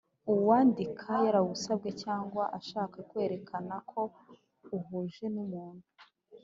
[0.33, 4.01] uwandika yawusabwe cyangwa ashaka kwerekana ko
[4.77, 5.87] uhuje n’umuntu